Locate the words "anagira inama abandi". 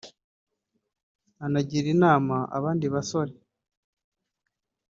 1.45-2.85